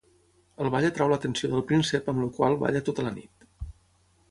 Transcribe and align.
Al 0.63 0.69
ball 0.75 0.87
atreu 0.87 1.11
l'atenció 1.11 1.51
del 1.51 1.63
príncep 1.73 2.11
amb 2.15 2.25
el 2.25 2.33
qual 2.39 2.59
balla 2.65 2.85
tota 2.91 3.09
la 3.09 3.15
nit. 3.21 3.49